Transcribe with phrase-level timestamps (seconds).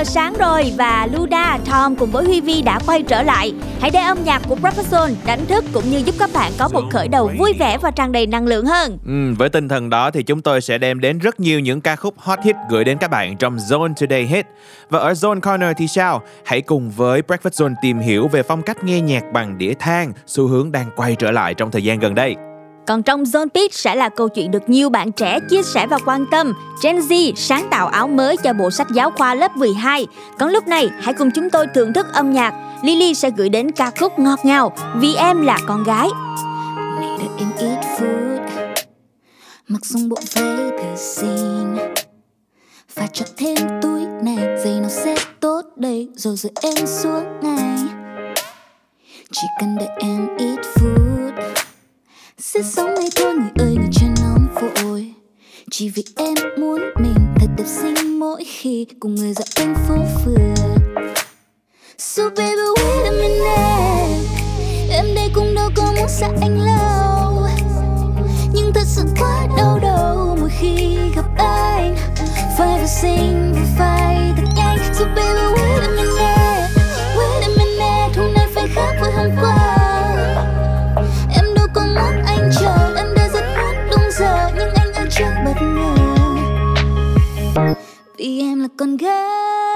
[0.00, 3.52] giờ sáng rồi và Luda, Tom cùng với Huy Vi đã quay trở lại.
[3.80, 6.68] Hãy để âm nhạc của Breakfast Zone đánh thức cũng như giúp các bạn có
[6.68, 8.98] một khởi đầu vui vẻ và tràn đầy năng lượng hơn.
[9.06, 11.96] Ừ, với tinh thần đó thì chúng tôi sẽ đem đến rất nhiều những ca
[11.96, 14.46] khúc hot hit gửi đến các bạn trong Zone Today Hit.
[14.90, 16.22] Và ở Zone Corner thì sao?
[16.44, 20.12] Hãy cùng với Breakfast Zone tìm hiểu về phong cách nghe nhạc bằng đĩa than,
[20.26, 22.36] xu hướng đang quay trở lại trong thời gian gần đây.
[22.86, 25.98] Còn trong Zone Pit sẽ là câu chuyện được nhiều bạn trẻ chia sẻ và
[26.06, 26.52] quan tâm.
[26.82, 30.06] Gen Z sáng tạo áo mới cho bộ sách giáo khoa lớp 12.
[30.38, 32.54] Còn lúc này, hãy cùng chúng tôi thưởng thức âm nhạc.
[32.82, 36.08] Lily sẽ gửi đến ca khúc ngọt ngào Vì em là con gái.
[37.00, 38.30] Này đợi em ít phút
[39.68, 41.76] Mặc xong bộ váy thử xin
[42.94, 47.78] Và cho thêm túi này Giày nó sẽ tốt đây Rồi rồi em xuống ngay
[49.32, 51.19] Chỉ cần đợi em ít phút
[52.42, 55.14] sẽ sống ngay thôi, người ơi, người trên nóng vội.
[55.70, 59.94] Chỉ vì em muốn mình thật đẹp xinh mỗi khi cùng người dạo quanh phố
[60.24, 60.54] phường.
[61.98, 64.18] So baby, wait a minute.
[64.90, 67.46] Em đây cũng đâu có muốn xa anh lâu.
[68.54, 71.96] Nhưng thật sự quá đau đầu mỗi khi gặp anh.
[72.58, 74.78] Phải vừa xinh vừa phải thật nhanh.
[74.94, 75.49] So baby
[88.40, 89.69] vì em gái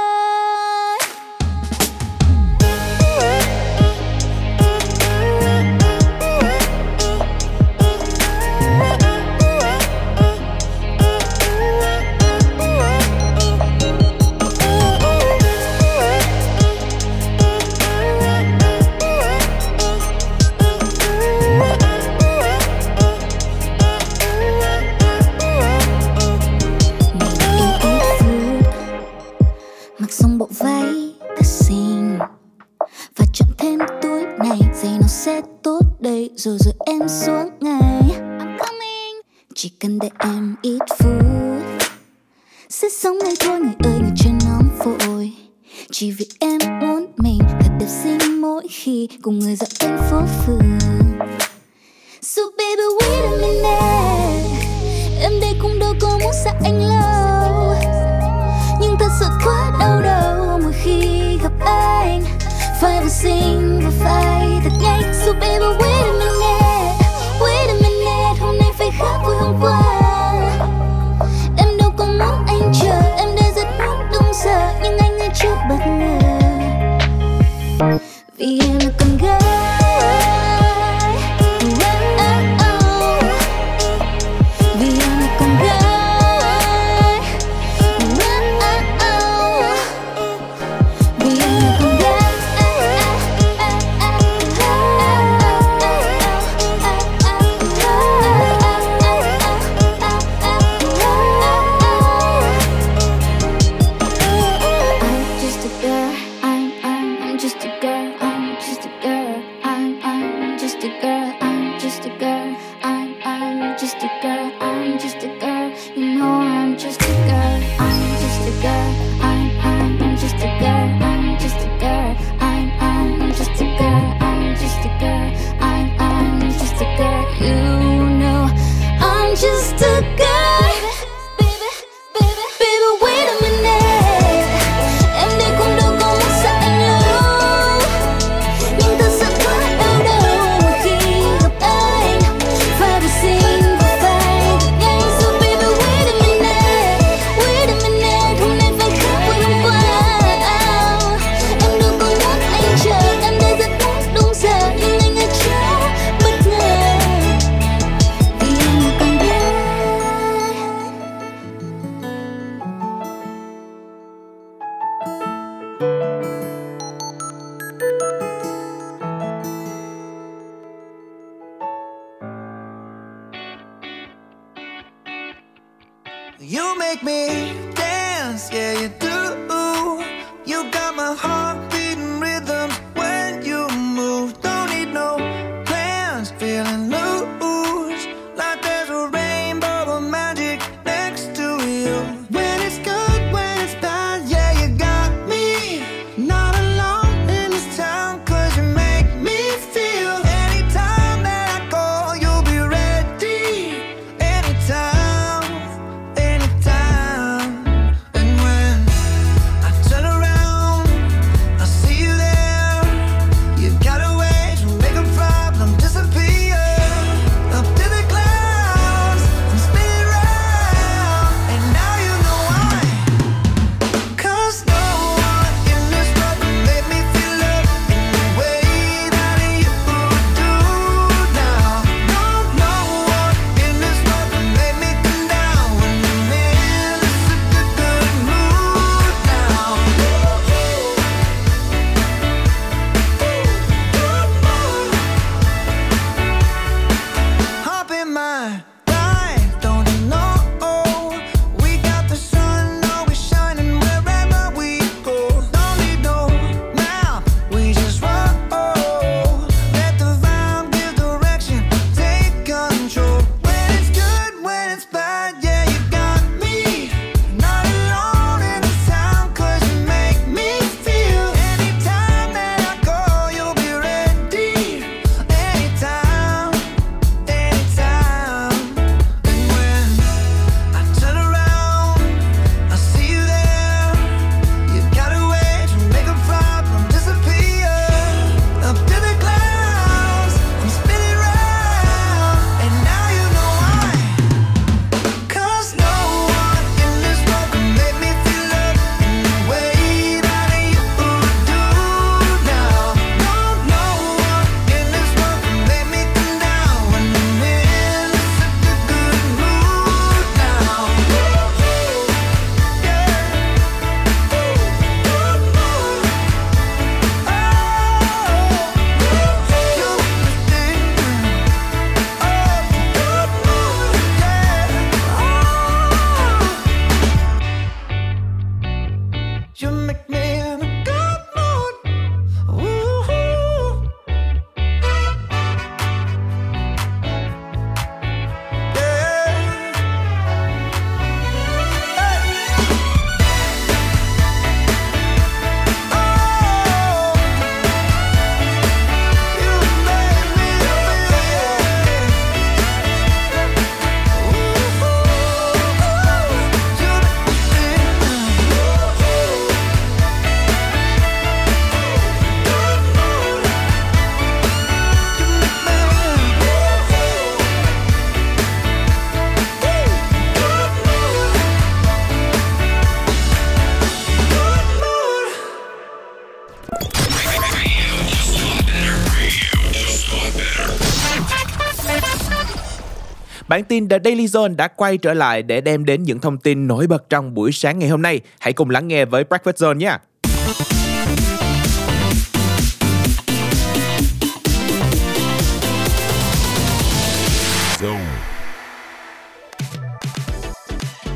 [383.54, 386.66] Bản tin The Daily Zone đã quay trở lại để đem đến những thông tin
[386.66, 388.20] nổi bật trong buổi sáng ngày hôm nay.
[388.38, 389.98] Hãy cùng lắng nghe với Breakfast Zone nhé.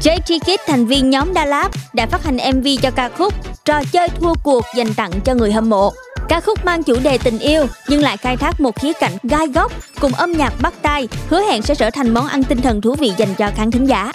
[0.02, 3.34] JT Kid, thành viên nhóm Da Lab, đã phát hành MV cho ca khúc
[3.64, 5.92] Trò chơi thua cuộc dành tặng cho người hâm mộ.
[6.28, 9.46] Ca khúc mang chủ đề tình yêu nhưng lại khai thác một khía cạnh gai
[9.54, 12.80] góc cùng âm nhạc bắt tay, hứa hẹn sẽ trở thành món ăn tinh thần
[12.80, 14.12] thú vị dành cho khán thính giả.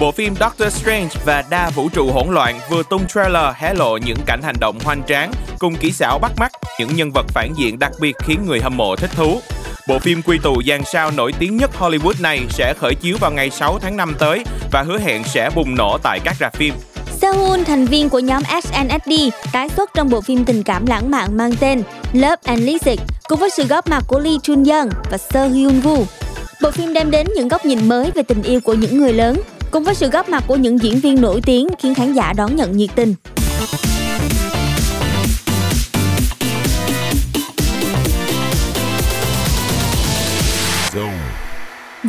[0.00, 3.96] Bộ phim Doctor Strange và đa vũ trụ hỗn loạn vừa tung trailer hé lộ
[3.96, 7.52] những cảnh hành động hoành tráng cùng kỹ xảo bắt mắt, những nhân vật phản
[7.56, 9.40] diện đặc biệt khiến người hâm mộ thích thú.
[9.88, 13.30] Bộ phim quy tụ dàn sao nổi tiếng nhất Hollywood này sẽ khởi chiếu vào
[13.30, 16.74] ngày 6 tháng 5 tới và hứa hẹn sẽ bùng nổ tại các rạp phim.
[17.20, 19.12] Sehun, thành viên của nhóm SNSD,
[19.52, 21.82] tái xuất trong bộ phim tình cảm lãng mạn mang tên
[22.12, 22.96] Love and Leipzig
[23.28, 26.04] cùng với sự góp mặt của Lee Chun Young và Seo Hyun Woo.
[26.62, 29.40] Bộ phim đem đến những góc nhìn mới về tình yêu của những người lớn,
[29.70, 32.56] cùng với sự góp mặt của những diễn viên nổi tiếng khiến khán giả đón
[32.56, 33.14] nhận nhiệt tình.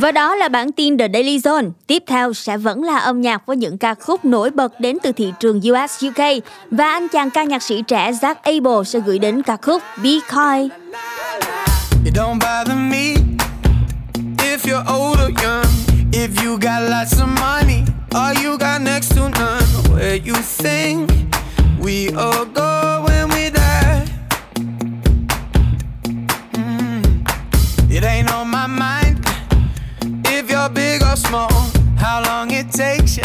[0.01, 1.72] Và đó là bản tin The Daily Zone.
[1.88, 5.12] Tiếp theo sẽ vẫn là âm nhạc với những ca khúc nổi bật đến từ
[5.12, 9.20] thị trường US UK và anh chàng ca nhạc sĩ trẻ Zach Abel sẽ gửi
[9.20, 10.72] đến ca khúc Be Kind.
[12.05, 13.13] It don't bother me
[14.38, 15.65] if you're old or young,
[16.12, 19.63] if you got lots of money or you got next to none.
[19.96, 21.10] Where you think
[21.84, 24.05] we all go when we die?
[26.53, 27.03] Mm.
[27.91, 29.00] It ain't on my mind
[31.12, 31.51] or small.
[31.98, 33.24] How long it takes you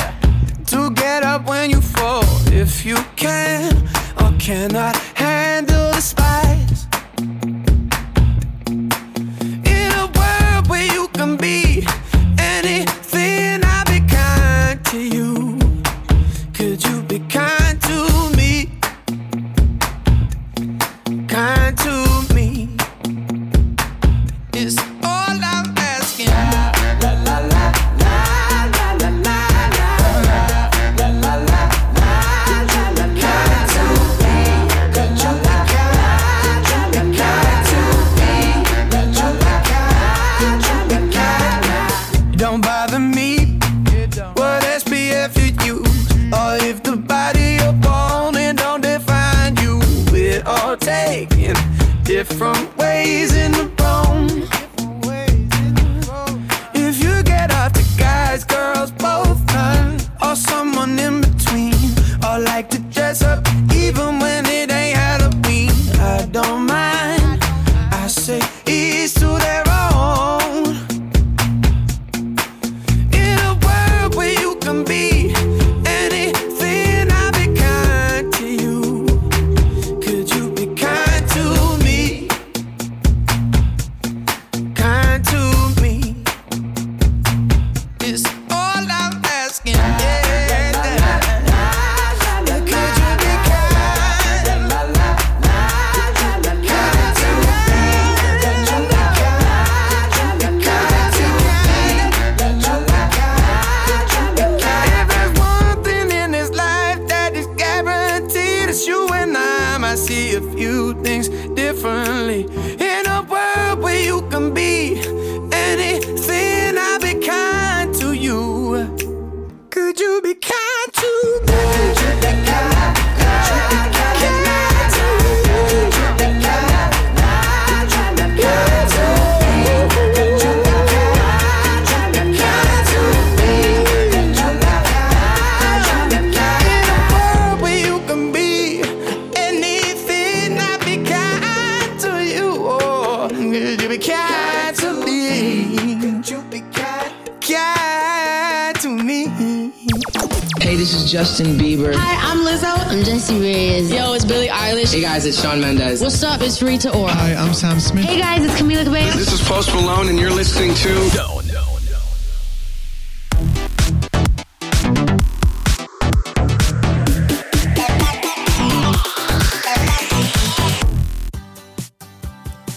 [0.66, 2.24] to get up when you fall?
[2.46, 3.88] If you can
[4.20, 6.65] or cannot handle the spice.
[52.38, 52.75] from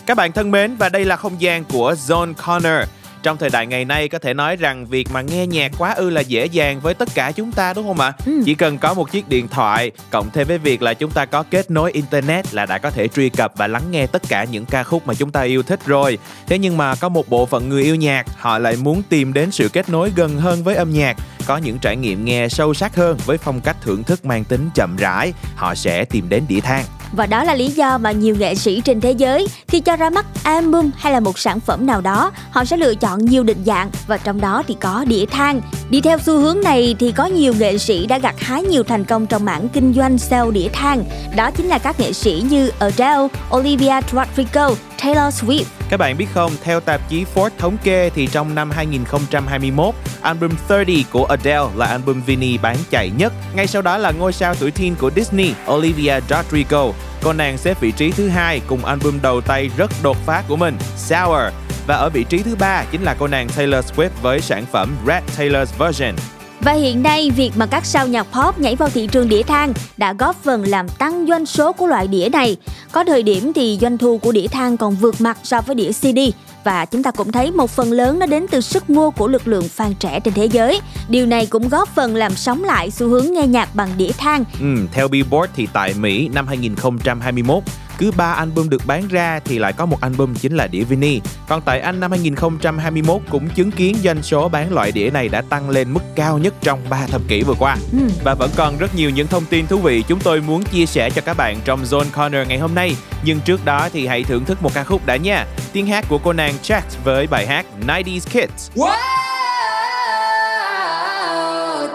[0.10, 2.90] Các bạn thân mến và đây là không gian của Zone Corner.
[3.24, 6.10] Trong thời đại ngày nay có thể nói rằng việc mà nghe nhạc quá ư
[6.10, 8.14] là dễ dàng với tất cả chúng ta đúng không ạ?
[8.26, 8.42] Ừ.
[8.46, 11.44] Chỉ cần có một chiếc điện thoại cộng thêm với việc là chúng ta có
[11.44, 14.66] kết nối internet là đã có thể truy cập và lắng nghe tất cả những
[14.66, 16.18] ca khúc mà chúng ta yêu thích rồi.
[16.48, 19.52] Thế nhưng mà có một bộ phận người yêu nhạc họ lại muốn tìm đến
[19.52, 22.96] sự kết nối gần hơn với âm nhạc có những trải nghiệm nghe sâu sắc
[22.96, 26.60] hơn với phong cách thưởng thức mang tính chậm rãi họ sẽ tìm đến đĩa
[26.60, 29.96] than và đó là lý do mà nhiều nghệ sĩ trên thế giới khi cho
[29.96, 33.44] ra mắt album hay là một sản phẩm nào đó, họ sẽ lựa chọn nhiều
[33.44, 35.62] định dạng và trong đó thì có đĩa than.
[35.90, 39.06] Đi theo xu hướng này thì có nhiều nghệ sĩ đã gặt hái nhiều thành
[39.06, 41.04] công trong mảng kinh doanh sale đĩa than.
[41.36, 44.70] Đó chính là các nghệ sĩ như Adele, Olivia Rodrigo,
[45.02, 45.64] Taylor Swift.
[45.90, 50.52] Các bạn biết không, theo tạp chí Forbes thống kê thì trong năm 2021, album
[50.70, 53.34] 30 của Adele là album Vinny bán chạy nhất.
[53.56, 56.92] Ngay sau đó là ngôi sao tuổi teen của Disney, Olivia Rodrigo.
[57.24, 60.56] Cô nàng xếp vị trí thứ hai cùng album đầu tay rất đột phá của
[60.56, 61.54] mình, Sour.
[61.88, 64.96] Và ở vị trí thứ ba chính là cô nàng Taylor Swift với sản phẩm
[65.08, 66.16] Red Taylor's Version.
[66.62, 69.74] Và hiện nay, việc mà các sao nhạc pop nhảy vào thị trường đĩa than
[69.98, 72.58] đã góp phần làm tăng doanh số của loại đĩa này.
[72.92, 75.92] Có thời điểm thì doanh thu của đĩa than còn vượt mặt so với đĩa
[75.92, 76.20] CD.
[76.64, 79.48] Và chúng ta cũng thấy một phần lớn nó đến từ sức mua của lực
[79.48, 80.82] lượng fan trẻ trên thế giới.
[81.10, 84.44] Điều này cũng góp phần làm sống lại xu hướng nghe nhạc bằng đĩa than.
[84.60, 87.64] Ừ, theo Billboard thì tại Mỹ năm 2021,
[88.00, 91.22] cứ 3 album được bán ra thì lại có một album chính là đĩa Vinny.
[91.48, 95.42] Còn tại Anh năm 2021 cũng chứng kiến doanh số bán loại đĩa này đã
[95.42, 97.78] tăng lên mức cao nhất trong 3 thập kỷ vừa qua.
[97.92, 98.00] Ừ.
[98.24, 101.10] Và vẫn còn rất nhiều những thông tin thú vị chúng tôi muốn chia sẻ
[101.10, 102.96] cho các bạn trong Zone Corner ngày hôm nay.
[103.24, 105.46] Nhưng trước đó thì hãy thưởng thức một ca khúc đã nha.
[105.74, 108.72] Tiếng hát của cô nàng Chat với bài hát 90s Kids.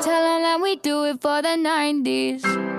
[0.07, 2.74] Tell that we do it for the 90s.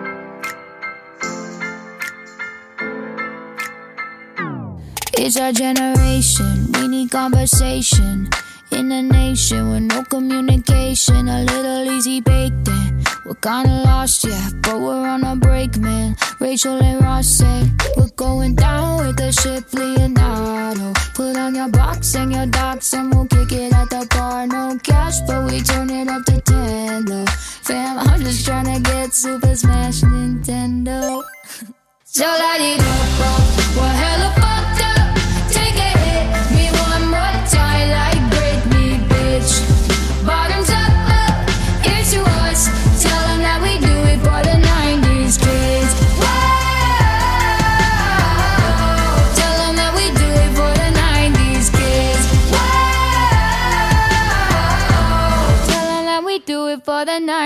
[5.18, 8.30] It's our generation, we need conversation.
[8.72, 13.04] In a nation with no communication, a little easy baked in.
[13.24, 16.18] We're kinda lost, yeah, but we're on a break, man.
[16.40, 20.92] Rachel and Ross said, We're going down with the ship Leonardo.
[21.14, 24.46] Put on your box and your docs, and we'll kick it at the bar.
[24.48, 27.26] No cash, but we turn it up to 10, though.
[27.64, 31.24] Fam, I'm just trying to get Super Smash Nintendo.
[32.04, 33.78] so light it up, up.
[33.78, 34.75] We're hella fucked up.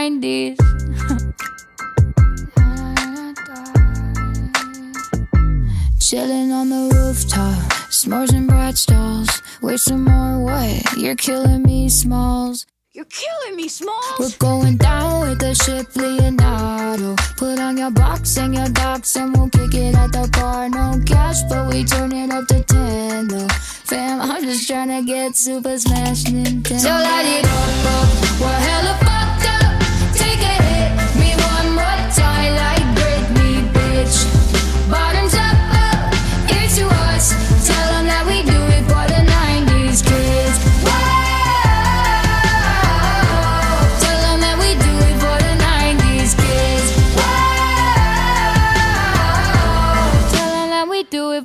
[0.10, 0.58] 90s.
[6.00, 7.54] Chilling on the rooftop,
[7.90, 9.42] s'mores and brat stalls.
[9.62, 10.98] Wait some more, what?
[10.98, 12.66] You're killing me, Smalls.
[12.94, 14.20] You're killing me, Smalls.
[14.20, 17.16] We're going down with the ship Leonardo.
[17.38, 20.68] Put on your box and your docs, and we'll kick it at the bar.
[20.70, 23.48] No cash, but we turn it up to 10, though.
[23.50, 26.80] Fam, I'm just trying to get Super Smash Nintendo.
[26.80, 28.10] So light it up, up.
[28.42, 28.98] We're hella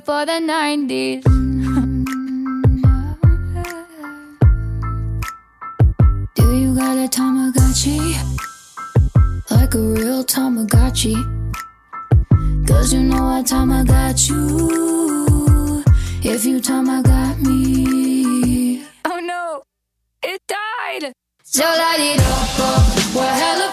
[0.05, 1.23] for the 90s.
[6.35, 7.97] Do you got a Tamagotchi?
[9.49, 11.44] Like a real Tamagotchi?
[12.67, 15.83] Cause you know what time I got you.
[16.23, 18.83] If you time I got me.
[19.05, 19.61] Oh no,
[20.23, 21.13] it died.
[21.43, 23.15] So light it up, up.
[23.15, 23.64] We're hella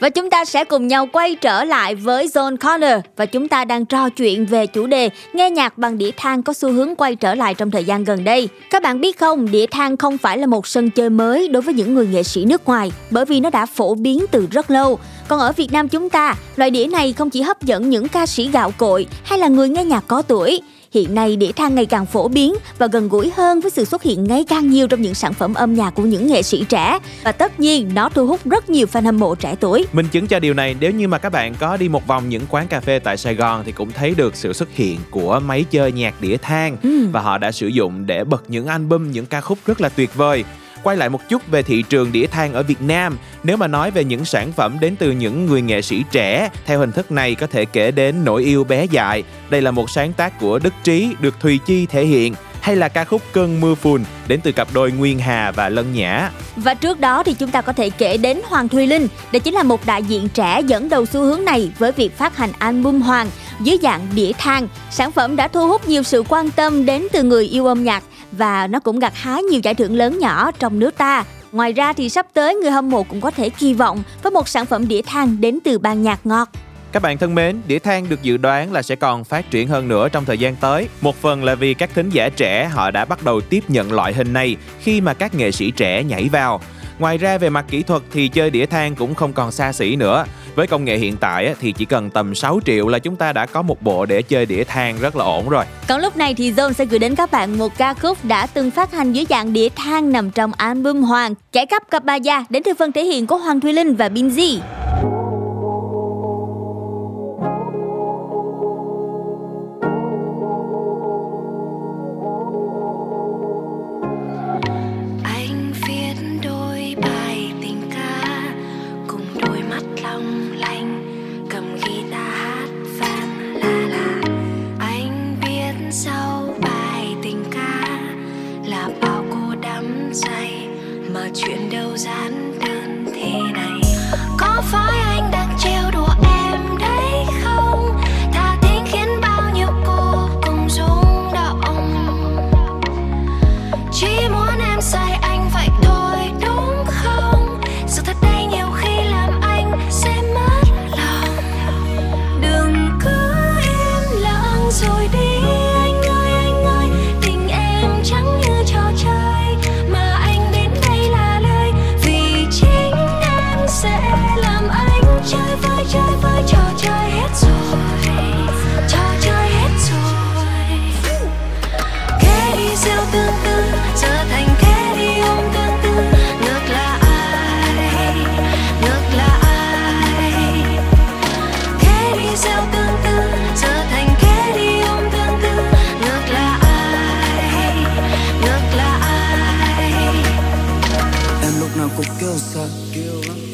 [0.00, 3.64] Và chúng ta sẽ cùng nhau quay trở lại với Zone Corner và chúng ta
[3.64, 7.16] đang trò chuyện về chủ đề nghe nhạc bằng đĩa than có xu hướng quay
[7.16, 8.48] trở lại trong thời gian gần đây.
[8.70, 11.74] Các bạn biết không, đĩa than không phải là một sân chơi mới đối với
[11.74, 14.98] những người nghệ sĩ nước ngoài bởi vì nó đã phổ biến từ rất lâu.
[15.28, 18.26] Còn ở Việt Nam chúng ta, loại đĩa này không chỉ hấp dẫn những ca
[18.26, 20.60] sĩ gạo cội hay là người nghe nhạc có tuổi.
[20.96, 24.02] Hiện nay đĩa than ngày càng phổ biến và gần gũi hơn với sự xuất
[24.02, 26.98] hiện ngày càng nhiều trong những sản phẩm âm nhạc của những nghệ sĩ trẻ
[27.24, 29.86] và tất nhiên nó thu hút rất nhiều fan hâm mộ trẻ tuổi.
[29.92, 32.42] Minh chứng cho điều này nếu như mà các bạn có đi một vòng những
[32.50, 35.64] quán cà phê tại Sài Gòn thì cũng thấy được sự xuất hiện của máy
[35.70, 37.06] chơi nhạc đĩa than Ừ.
[37.12, 40.14] và họ đã sử dụng để bật những album, những ca khúc rất là tuyệt
[40.14, 40.44] vời.
[40.86, 43.90] Quay lại một chút về thị trường đĩa than ở Việt Nam, nếu mà nói
[43.90, 47.34] về những sản phẩm đến từ những người nghệ sĩ trẻ theo hình thức này
[47.34, 49.24] có thể kể đến Nỗi yêu bé dại.
[49.50, 52.88] Đây là một sáng tác của Đức Trí được Thùy Chi thể hiện hay là
[52.88, 56.30] ca khúc Cơn mưa phùn đến từ cặp đôi Nguyên Hà và Lân Nhã.
[56.56, 59.54] Và trước đó thì chúng ta có thể kể đến Hoàng Thùy Linh, đây chính
[59.54, 63.00] là một đại diện trẻ dẫn đầu xu hướng này với việc phát hành album
[63.00, 64.68] Hoàng dưới dạng đĩa than.
[64.90, 68.04] Sản phẩm đã thu hút nhiều sự quan tâm đến từ người yêu âm nhạc
[68.38, 71.24] và nó cũng gặt hái nhiều giải thưởng lớn nhỏ trong nước ta.
[71.52, 74.48] Ngoài ra thì sắp tới người hâm mộ cũng có thể kỳ vọng với một
[74.48, 76.48] sản phẩm đĩa than đến từ ban nhạc ngọt.
[76.92, 79.88] Các bạn thân mến, đĩa than được dự đoán là sẽ còn phát triển hơn
[79.88, 80.88] nữa trong thời gian tới.
[81.00, 84.12] Một phần là vì các thính giả trẻ họ đã bắt đầu tiếp nhận loại
[84.12, 86.60] hình này khi mà các nghệ sĩ trẻ nhảy vào.
[86.98, 89.96] Ngoài ra về mặt kỹ thuật thì chơi đĩa than cũng không còn xa xỉ
[89.96, 90.24] nữa.
[90.56, 93.32] Với công nghệ hiện tại á, thì chỉ cần tầm 6 triệu là chúng ta
[93.32, 95.64] đã có một bộ để chơi đĩa than rất là ổn rồi.
[95.88, 98.70] Còn lúc này thì Zone sẽ gửi đến các bạn một ca khúc đã từng
[98.70, 102.44] phát hành dưới dạng đĩa than nằm trong album Hoàng, Kẻ cắp cặp bà già
[102.48, 104.58] đến từ phần thể hiện của Hoàng Thùy Linh và Binzy.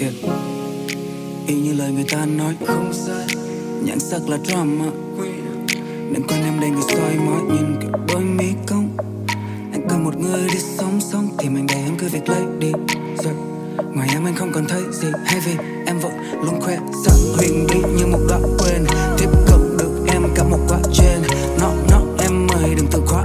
[0.03, 0.15] Yeah.
[1.47, 3.27] Y như lời người ta nói, không sai.
[3.85, 4.85] Nhãn sắc là drama.
[6.12, 7.43] Đừng quên em đây người soi mói.
[7.43, 8.97] Nhìn cái đôi mi cong
[9.73, 12.73] Anh cần một người đi sống sống Thì mình để em cứ việc lấy đi.
[13.25, 13.35] Rồi,
[13.95, 15.09] Ngoài em anh không còn thấy gì.
[15.25, 15.53] Hay vì
[15.87, 16.12] em vội
[16.45, 18.85] luôn khoe sắc huyền bí như một đoạn quên.
[19.19, 21.23] Tiếp cận được em cả một quá trên.
[21.61, 23.23] Nó nó, em mời đừng tự khóa.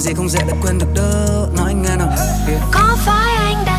[0.00, 2.08] Gì không dễ để quên được đâu Nói nghe nào
[2.48, 2.62] yeah.
[2.72, 3.69] Có phải anh đã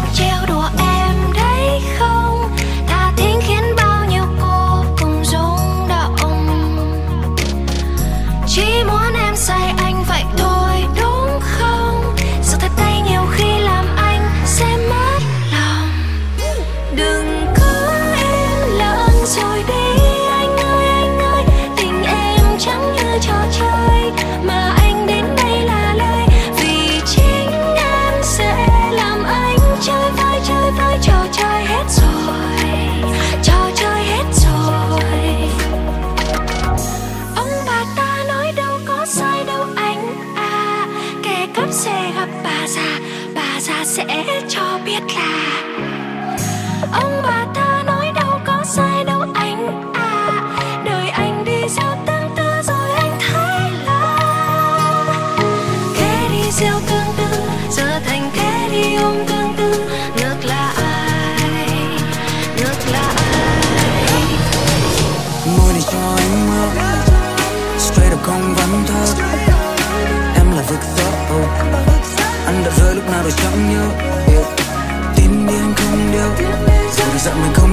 [77.24, 77.71] Dù đã giận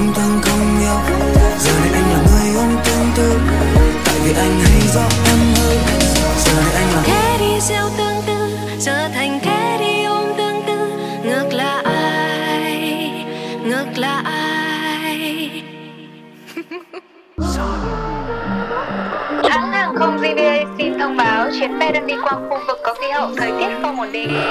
[21.59, 24.41] chuyến bay đang đi qua khu vực có khí hậu thời tiết không ổn định.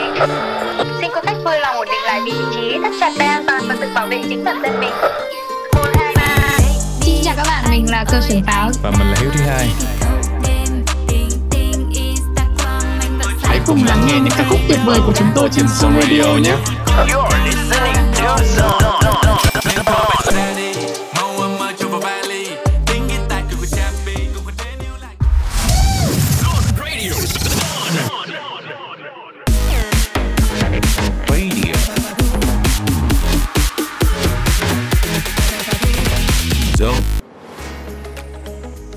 [1.01, 3.63] Xin quý khách vui lòng ổn định lại vị trí, thắt chặt dây an toàn
[3.69, 4.93] và tự bảo vệ chính bản thân mình.
[7.01, 8.71] Xin chào các bạn, mình là cơ trưởng pháo.
[8.83, 9.69] Và mình là Hiếu thứ hai.
[13.43, 16.37] Hãy cùng lắng nghe những ca khúc tuyệt vời của chúng tôi trên Zone Radio
[16.43, 16.55] nhé.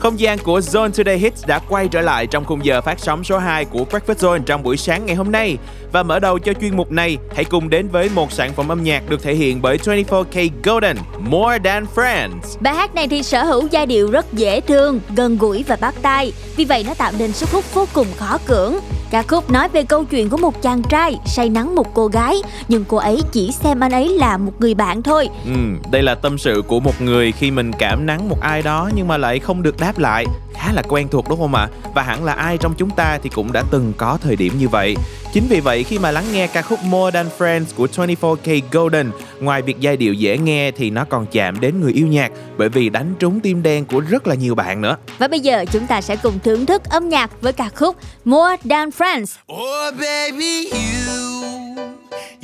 [0.01, 3.23] Không gian của Zone Today Hits đã quay trở lại trong khung giờ phát sóng
[3.23, 5.57] số 2 của Breakfast Zone trong buổi sáng ngày hôm nay.
[5.91, 8.83] Và mở đầu cho chuyên mục này, hãy cùng đến với một sản phẩm âm
[8.83, 12.57] nhạc được thể hiện bởi 24K Golden, More Than Friends.
[12.59, 15.95] Bài hát này thì sở hữu giai điệu rất dễ thương, gần gũi và bắt
[16.01, 18.75] tai, vì vậy nó tạo nên sức hút vô cùng khó cưỡng.
[19.11, 22.35] Ca khúc nói về câu chuyện của một chàng trai say nắng một cô gái,
[22.67, 25.29] nhưng cô ấy chỉ xem anh ấy là một người bạn thôi.
[25.45, 25.51] Ừ,
[25.91, 29.07] đây là tâm sự của một người khi mình cảm nắng một ai đó nhưng
[29.07, 30.25] mà lại không được đáp lại.
[30.54, 31.67] Khá là quen thuộc đúng không ạ?
[31.95, 34.69] Và hẳn là ai trong chúng ta thì cũng đã từng có thời điểm như
[34.69, 34.95] vậy.
[35.34, 39.12] Chính vì vậy khi mà lắng nghe ca khúc More Than Friends của 24K Golden,
[39.39, 42.69] ngoài việc giai điệu dễ nghe thì nó còn chạm đến người yêu nhạc bởi
[42.69, 44.97] vì đánh trúng tim đen của rất là nhiều bạn nữa.
[45.19, 48.58] Và bây giờ chúng ta sẽ cùng thưởng thức âm nhạc với ca khúc More
[48.69, 49.25] Than Friends.
[49.54, 51.21] Oh, baby, you,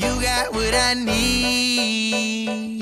[0.03, 2.76] you got what I need.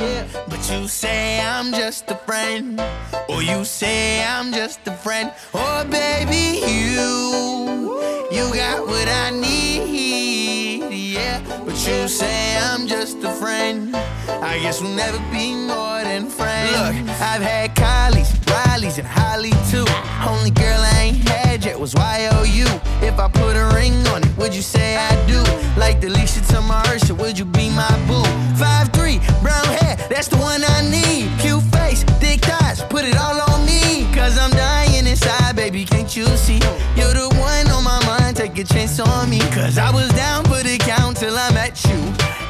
[0.68, 2.82] You say I'm just a friend,
[3.30, 5.32] or you say I'm just a friend.
[5.54, 8.02] Oh, baby, you,
[8.32, 10.90] you got what I need.
[10.92, 11.40] Yeah.
[11.64, 13.96] But you say I'm just a friend.
[14.28, 16.72] I guess we'll never be more than friends.
[16.72, 19.86] Look, I've had Kylie's, Riley's, and Holly too.
[20.30, 22.68] Only girl I ain't had yet was YOU.
[23.02, 25.42] If I put a ring on it, would you say I do?
[25.76, 26.10] Like the
[26.52, 26.84] to my
[27.18, 28.24] would you be my boo?
[28.62, 31.32] Five three, brown hair, that's the one I need.
[31.40, 34.06] Cute face, thick thighs, put it all on me.
[34.14, 36.60] Cause I'm dying inside, baby, can't you see?
[36.96, 39.40] You're the one on my mind, take a chance on me.
[39.50, 42.00] Cause I was down for the count till I met you.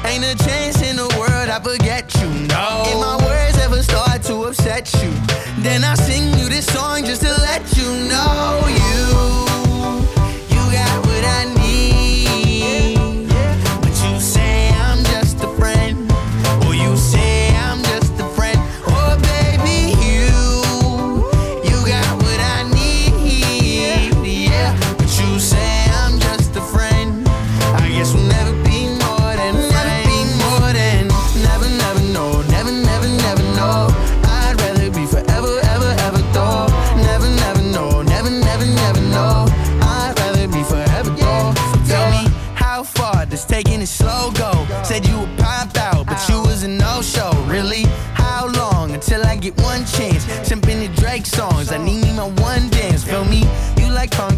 [0.04, 0.75] Ain't a chance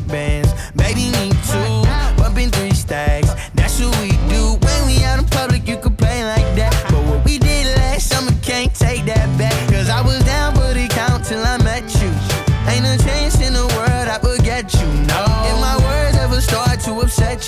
[0.09, 1.83] bands, baby me too.
[2.21, 3.31] Bumping three stacks.
[3.55, 5.69] That's what we do when we out in public.
[5.69, 9.57] You could play like that, but what we did last summer can't take that back.
[9.71, 12.11] Cause I was down for the count till I met you.
[12.69, 14.89] Ain't a chance in the world I forget you.
[15.09, 15.25] No.
[15.49, 17.41] If my words ever start to upset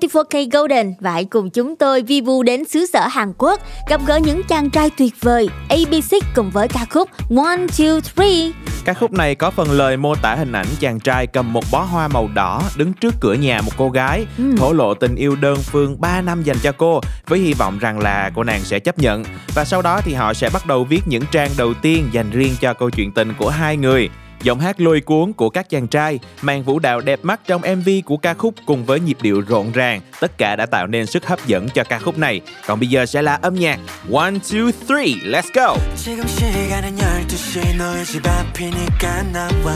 [0.00, 4.00] 24K Golden và hãy cùng chúng tôi vi vu đến xứ sở Hàn Quốc gặp
[4.06, 8.52] gỡ những chàng trai tuyệt vời AB6 cùng với ca khúc One, Two, Three.
[8.84, 11.82] Ca khúc này có phần lời mô tả hình ảnh chàng trai cầm một bó
[11.82, 15.58] hoa màu đỏ đứng trước cửa nhà một cô gái, thổ lộ tình yêu đơn
[15.62, 18.98] phương 3 năm dành cho cô với hy vọng rằng là cô nàng sẽ chấp
[18.98, 19.24] nhận.
[19.54, 22.54] Và sau đó thì họ sẽ bắt đầu viết những trang đầu tiên dành riêng
[22.60, 24.10] cho câu chuyện tình của hai người.
[24.43, 27.89] Giọng hát lôi cuốn của các chàng trai, màn vũ đạo đẹp mắt trong MV
[28.05, 31.25] của ca khúc cùng với nhịp điệu rộn ràng, tất cả đã tạo nên sức
[31.25, 32.41] hấp dẫn cho ca khúc này.
[32.67, 33.79] Còn bây giờ sẽ là âm nhạc
[34.11, 35.75] One, two, three, let's go!
[35.95, 39.73] 지금 시간은 12시 다시 너의 집 앞이니까 나와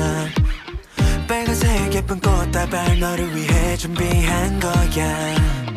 [1.28, 5.69] 빨간색 예쁜 꽃다발 너를 위해 준비한 거야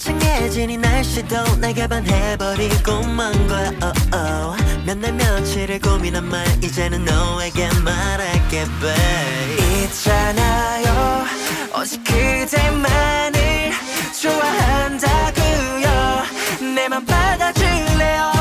[0.00, 3.70] 화창해진 이 날씨도 내가 반해버리고 만 거야.
[3.82, 4.64] Oh, oh.
[4.86, 9.84] 몇날 며칠을 고민한 말 이제는 너에게 말할게 babe.
[9.84, 11.26] 있잖아요.
[11.78, 13.72] 오직 그대만을
[14.22, 15.90] 좋아한다고요.
[16.74, 18.32] 내맘 받아줄래요?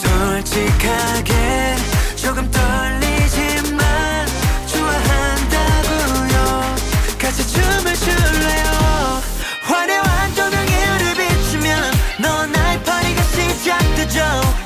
[0.00, 1.45] 솔직하게
[14.16, 14.65] 시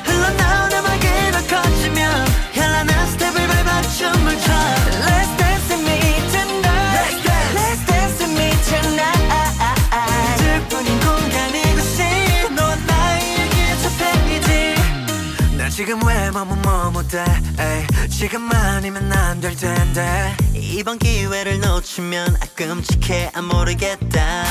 [16.31, 17.25] 지금 왜 머뭇머뭇해
[17.59, 20.37] 에이, 지금만이면 안 될 텐데.
[20.55, 24.45] 이번 기회를 놓치면 아 끔찍해 안 모르겠다.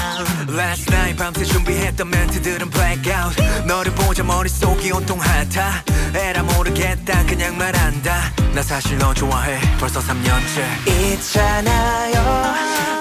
[0.49, 3.41] Last night 밤새 준비했던 멘트들은 blackout.
[3.65, 5.81] 너를 보자 머릿속이 온통 핫하.
[6.15, 8.33] 에라 모르겠다 그냥 말한다.
[8.53, 10.87] 나 사실 너 좋아해 벌써 3년째.
[11.13, 12.55] 있잖아요.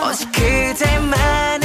[0.08, 1.57] 오직 그대만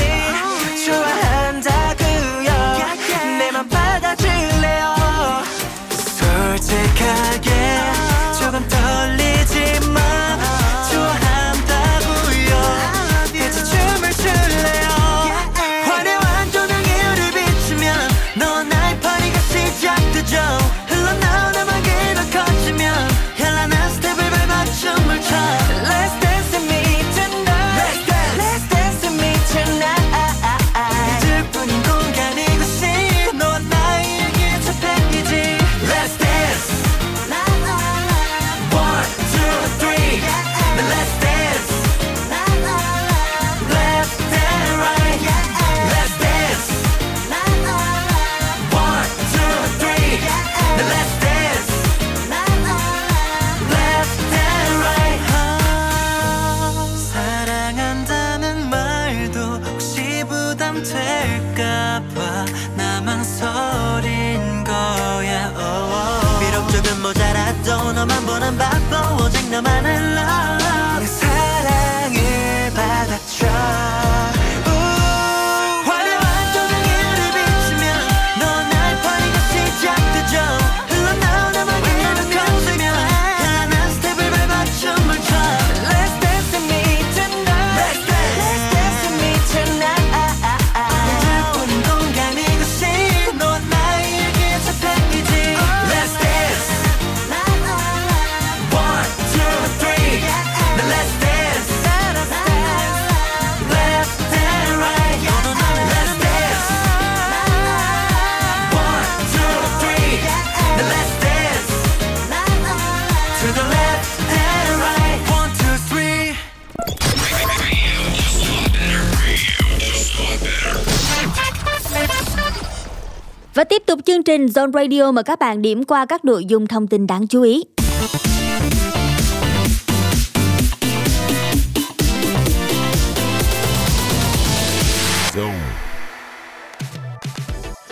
[124.63, 127.63] Zone Radio mời các bạn điểm qua các nội dung thông tin đáng chú ý.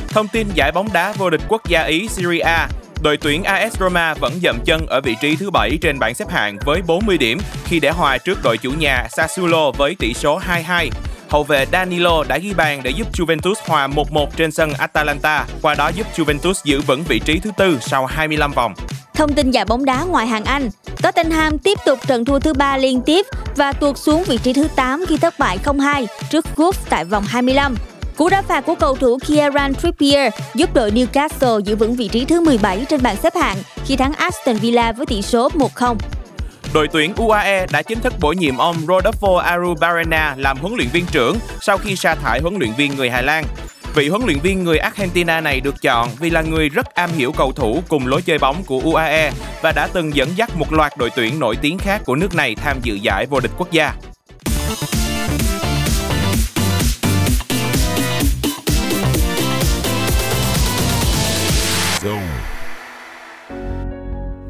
[0.10, 2.68] Thông tin giải bóng đá vô địch quốc gia Ý Serie A
[3.04, 6.30] Đội tuyển AS Roma vẫn dậm chân ở vị trí thứ 7 trên bảng xếp
[6.30, 10.40] hạng với 40 điểm khi để hòa trước đội chủ nhà Sassuolo với tỷ số
[10.40, 10.90] 2-2.
[11.32, 15.76] Hậu vệ Danilo đã ghi bàn để giúp Juventus hòa 1-1 trên sân Atalanta, qua
[15.76, 18.74] đó giúp Juventus giữ vững vị trí thứ tư sau 25 vòng.
[19.14, 20.70] Thông tin giải bóng đá ngoại hạng Anh,
[21.02, 24.68] Tottenham tiếp tục trận thua thứ ba liên tiếp và tuột xuống vị trí thứ
[24.76, 27.76] 8 khi thất bại 0-2 trước Wolves tại vòng 25.
[28.16, 32.26] Cú đá phạt của cầu thủ Kieran Trippier giúp đội Newcastle giữ vững vị trí
[32.26, 35.96] thứ 17 trên bảng xếp hạng khi thắng Aston Villa với tỷ số 1-0.
[36.74, 41.06] Đội tuyển UAE đã chính thức bổ nhiệm ông Rodolfo Arubarena làm huấn luyện viên
[41.06, 43.46] trưởng sau khi sa thải huấn luyện viên người Hà Lan.
[43.96, 47.32] Vị huấn luyện viên người Argentina này được chọn vì là người rất am hiểu
[47.32, 49.32] cầu thủ cùng lối chơi bóng của UAE
[49.62, 52.56] và đã từng dẫn dắt một loạt đội tuyển nổi tiếng khác của nước này
[52.56, 53.94] tham dự giải vô địch quốc gia.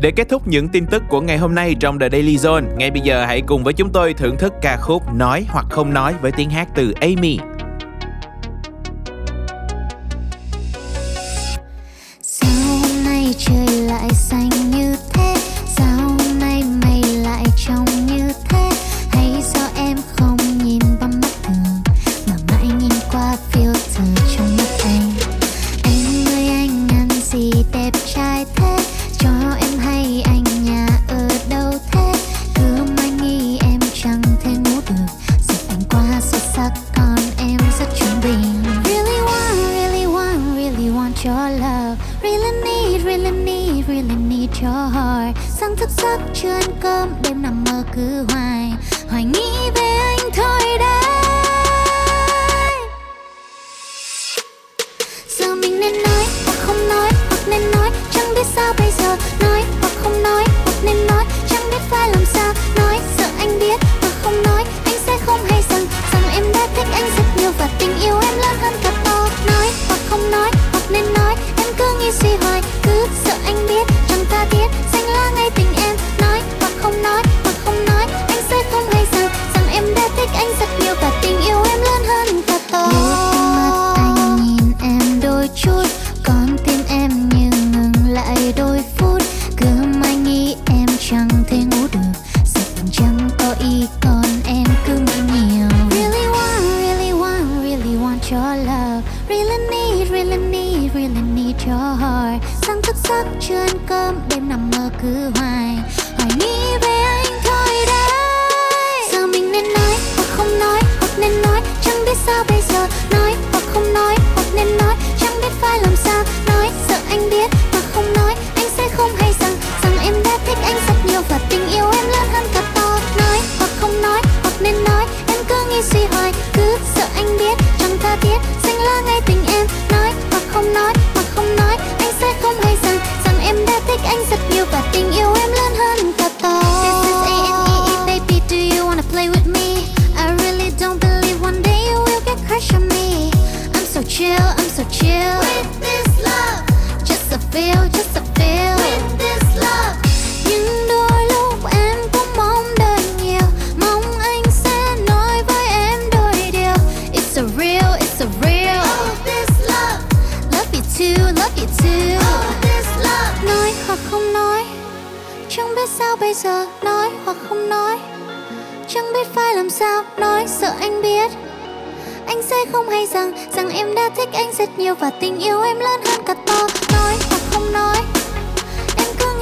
[0.02, 2.92] Để kết thúc những tin tức của ngày hôm nay trong The Daily Zone, ngay
[2.92, 6.16] bây giờ hãy cùng với chúng tôi thưởng thức ca khúc Nói hoặc không nói
[6.22, 7.38] với tiếng hát từ Amy.
[46.02, 48.74] giấc chưa ăn cơm đêm nằm mơ cứ hoài
[49.10, 49.91] hoài nghĩ về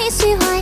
[0.10, 0.59] 喜欢。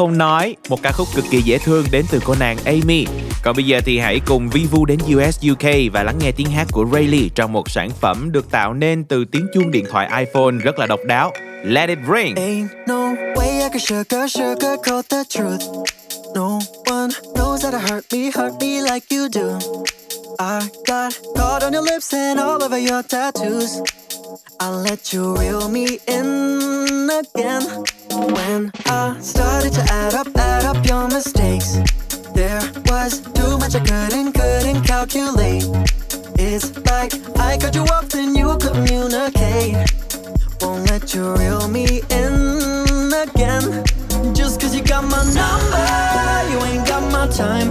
[0.00, 3.06] không nói, một ca khúc cực kỳ dễ thương đến từ cô nàng Amy.
[3.42, 6.66] Còn bây giờ thì hãy cùng Vivu đến US UK và lắng nghe tiếng hát
[6.72, 10.52] của Rayleigh trong một sản phẩm được tạo nên từ tiếng chuông điện thoại iPhone
[10.62, 11.32] rất là độc đáo.
[11.64, 12.34] Let it ring.
[12.34, 15.64] Ain't no way I can sugar, sugarcoat the truth.
[16.34, 19.58] No one knows that I hurt me, hurt me like you do.
[20.38, 23.80] I got caught on your lips and all over your tattoos.
[24.60, 27.62] I let you reel me in again.
[28.10, 31.78] When I started to add up, add up your mistakes,
[32.34, 35.64] there was too much I couldn't, couldn't calculate.
[36.36, 39.76] It's like I cut you off, then you communicate.
[40.60, 43.84] Won't let you reel me in again.
[44.34, 47.70] Just cause you got my number, you ain't got my time.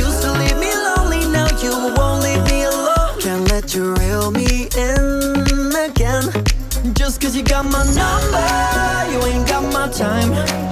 [7.61, 10.70] got my number, you ain't got my time.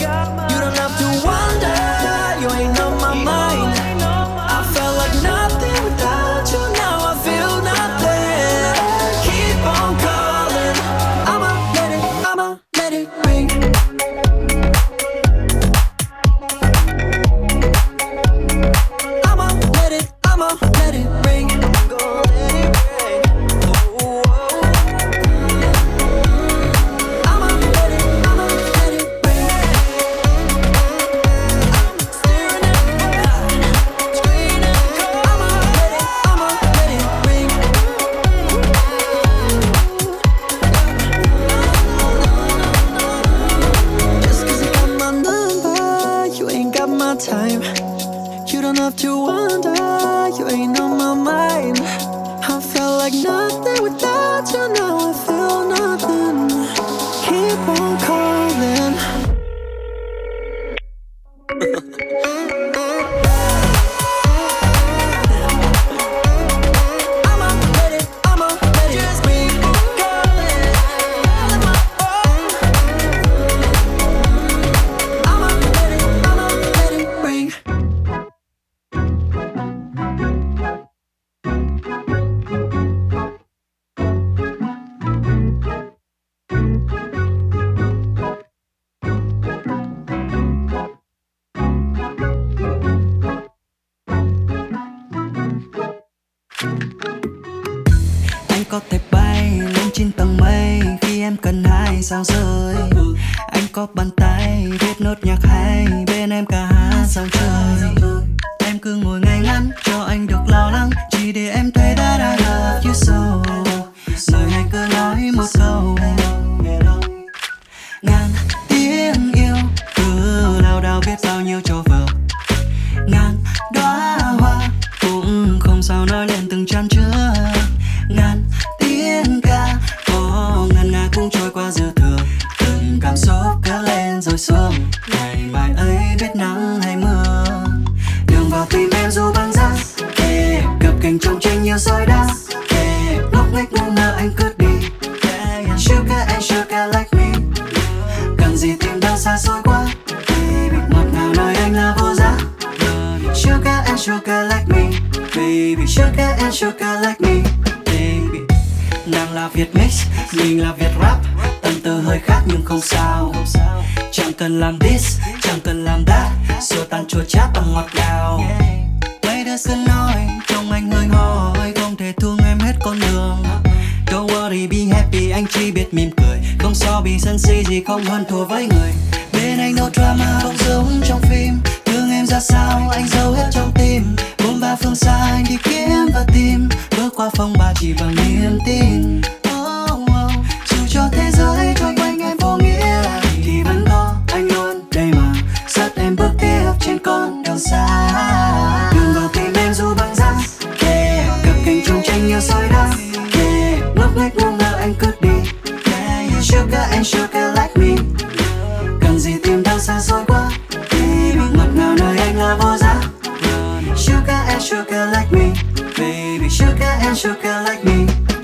[217.25, 217.93] Me.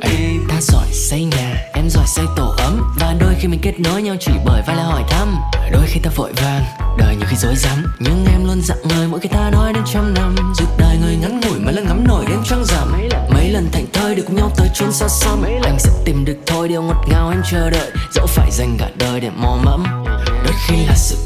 [0.02, 2.94] Ê, ta giỏi xây nhà, em giỏi xây tổ ấm.
[3.00, 5.36] Và đôi khi mình kết nối nhau chỉ bởi vai là hỏi thăm.
[5.72, 6.64] Đôi khi ta vội vàng,
[6.98, 9.84] đời nhiều khi dối rắm Nhưng em luôn dặn người mỗi khi ta nói đến
[9.94, 10.36] trăm năm.
[10.56, 12.92] Dù đời người ngắn ngủi mà lần ngắm nổi đêm trăng rằm.
[13.30, 15.44] Mấy lần thành thơi được cùng nhau tới chốn xa xăm.
[15.64, 17.92] Anh sẽ tìm được thôi điều ngọt ngào em chờ đợi.
[18.12, 19.85] Dẫu phải dành cả đời để mò mẫm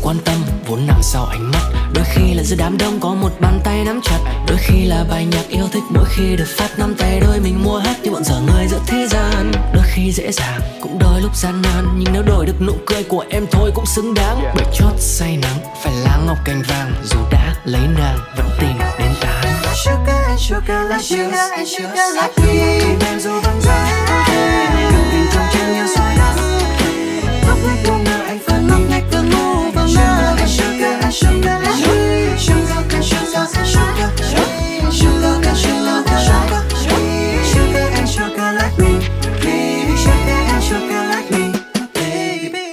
[0.10, 0.36] quan tâm
[0.68, 1.62] vốn nằm sau ánh mắt.
[1.94, 4.20] Đôi khi là giữa đám đông có một bàn tay nắm chặt.
[4.48, 7.64] Đôi khi là bài nhạc yêu thích mỗi khi được phát nắm tay đôi mình
[7.64, 9.52] mua hát như bọn dở người giữa thế gian.
[9.74, 11.88] Đôi khi dễ dàng cũng đôi lúc gian nan.
[11.98, 14.42] Nhưng nếu đổi được nụ cười của em thôi cũng xứng đáng.
[14.56, 16.94] Bởi chót say nắng phải lá ngọc cành vàng.
[17.04, 19.46] Dù đã lấy nàng vẫn tìm đến tán
[19.86, 22.80] Sugar and sugar like Sugar and sugar like me.
[23.10, 24.06] Em dù băng giá
[24.92, 26.39] Cầm tình trong chân như soi đá
[31.12, 34.10] Sugar and sugar and sugar and Sugar and sugar and sugar
[34.92, 36.62] Sugar and sugar and sugar
[37.50, 38.92] Sugar and sugar like me
[39.42, 41.46] Baby sugar and sugar like me
[41.96, 42.66] Baby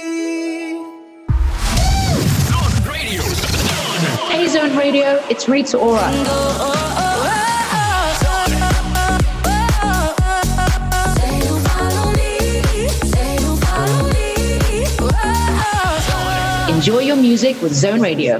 [4.29, 7.16] Hey Zone Radio, it's Rita Ora.
[16.87, 18.33] Enjoy your music with Zone Radio.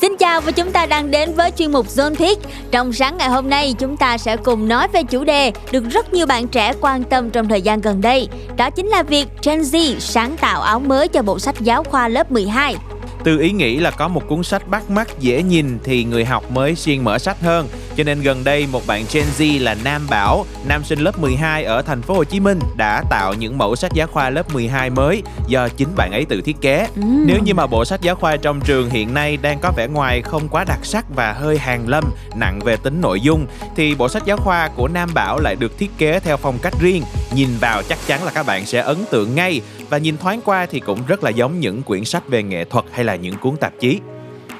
[0.00, 2.42] Xin chào và chúng ta đang đến với chuyên mục Zone Pick.
[2.70, 6.14] Trong sáng ngày hôm nay, chúng ta sẽ cùng nói về chủ đề được rất
[6.14, 8.28] nhiều bạn trẻ quan tâm trong thời gian gần đây.
[8.56, 12.08] Đó chính là việc Gen Z sáng tạo áo mới cho bộ sách giáo khoa
[12.08, 12.76] lớp 12.
[13.24, 16.50] Từ ý nghĩ là có một cuốn sách bắt mắt dễ nhìn thì người học
[16.50, 17.68] mới siêng mở sách hơn.
[17.96, 21.64] Cho nên gần đây một bạn Gen Z là Nam Bảo, nam sinh lớp 12
[21.64, 24.90] ở thành phố Hồ Chí Minh đã tạo những mẫu sách giáo khoa lớp 12
[24.90, 26.86] mới do chính bạn ấy tự thiết kế.
[26.96, 27.02] Ừ.
[27.26, 30.22] Nếu như mà bộ sách giáo khoa trong trường hiện nay đang có vẻ ngoài
[30.22, 34.08] không quá đặc sắc và hơi hàng lâm, nặng về tính nội dung thì bộ
[34.08, 37.02] sách giáo khoa của Nam Bảo lại được thiết kế theo phong cách riêng.
[37.34, 40.66] Nhìn vào chắc chắn là các bạn sẽ ấn tượng ngay và nhìn thoáng qua
[40.66, 43.56] thì cũng rất là giống những quyển sách về nghệ thuật hay là những cuốn
[43.56, 44.00] tạp chí.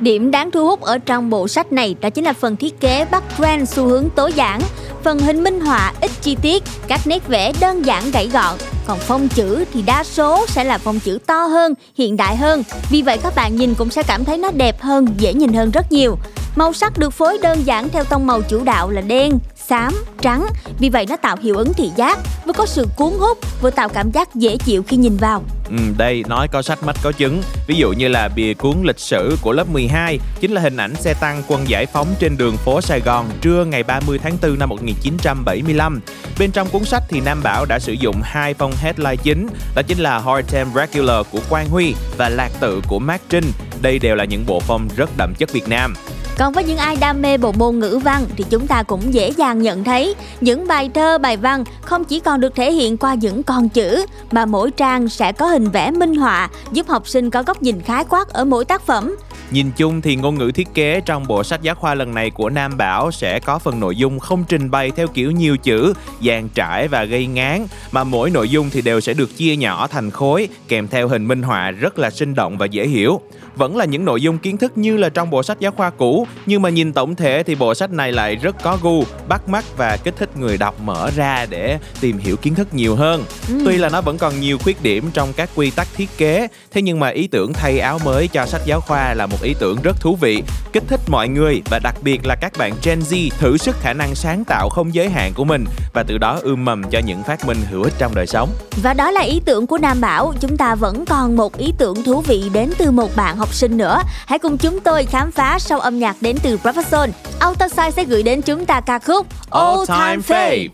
[0.02, 3.04] Điểm đáng thu hút ở trong bộ sách này đó chính là phần thiết kế
[3.10, 4.60] bắt trend xu hướng tối giản,
[5.04, 8.54] phần hình minh họa ít chi tiết, các nét vẽ đơn giản gãy gọn.
[8.86, 12.62] Còn phông chữ thì đa số sẽ là phông chữ to hơn, hiện đại hơn.
[12.90, 15.70] Vì vậy các bạn nhìn cũng sẽ cảm thấy nó đẹp hơn, dễ nhìn hơn
[15.70, 16.16] rất nhiều.
[16.56, 19.38] Màu sắc được phối đơn giản theo tông màu chủ đạo là đen,
[19.68, 20.46] xám, trắng.
[20.78, 23.88] Vì vậy nó tạo hiệu ứng thị giác, vừa có sự cuốn hút, vừa tạo
[23.88, 25.42] cảm giác dễ chịu khi nhìn vào.
[25.72, 28.98] Ừ, đây nói có sách mách có chứng Ví dụ như là bìa cuốn lịch
[28.98, 32.56] sử của lớp 12 Chính là hình ảnh xe tăng quân giải phóng trên đường
[32.56, 36.00] phố Sài Gòn Trưa ngày 30 tháng 4 năm 1975
[36.38, 39.82] Bên trong cuốn sách thì Nam Bảo đã sử dụng hai phong headline chính Đó
[39.82, 43.44] chính là Hard Time Regular của Quang Huy Và Lạc Tự của Mark Trinh
[43.82, 45.94] Đây đều là những bộ phong rất đậm chất Việt Nam
[46.38, 49.30] còn với những ai đam mê bộ môn ngữ văn thì chúng ta cũng dễ
[49.30, 53.14] dàng nhận thấy những bài thơ, bài văn không chỉ còn được thể hiện qua
[53.14, 57.30] những con chữ mà mỗi trang sẽ có hình vẽ minh họa giúp học sinh
[57.30, 59.16] có góc nhìn khái quát ở mỗi tác phẩm.
[59.50, 62.50] Nhìn chung thì ngôn ngữ thiết kế trong bộ sách giáo khoa lần này của
[62.50, 65.94] Nam Bảo sẽ có phần nội dung không trình bày theo kiểu nhiều chữ,
[66.26, 69.86] dàn trải và gây ngán, mà mỗi nội dung thì đều sẽ được chia nhỏ
[69.86, 73.20] thành khối kèm theo hình minh họa rất là sinh động và dễ hiểu.
[73.56, 76.21] Vẫn là những nội dung kiến thức như là trong bộ sách giáo khoa cũ,
[76.46, 79.64] nhưng mà nhìn tổng thể thì bộ sách này lại rất có gu, bắt mắt
[79.76, 83.24] và kích thích người đọc mở ra để tìm hiểu kiến thức nhiều hơn.
[83.48, 83.62] Ừ.
[83.64, 86.82] Tuy là nó vẫn còn nhiều khuyết điểm trong các quy tắc thiết kế, thế
[86.82, 89.82] nhưng mà ý tưởng thay áo mới cho sách giáo khoa là một ý tưởng
[89.82, 90.42] rất thú vị,
[90.72, 93.92] kích thích mọi người và đặc biệt là các bạn Gen Z thử sức khả
[93.92, 97.22] năng sáng tạo không giới hạn của mình và từ đó ươm mầm cho những
[97.22, 98.48] phát minh hữu ích trong đời sống.
[98.82, 100.34] Và đó là ý tưởng của Nam Bảo.
[100.40, 103.76] Chúng ta vẫn còn một ý tưởng thú vị đến từ một bạn học sinh
[103.76, 104.02] nữa.
[104.26, 107.10] Hãy cùng chúng tôi khám phá sau âm nhạc đến từ Professor.
[107.40, 110.68] Autoside sẽ gửi đến chúng ta ca khúc All Time Fave.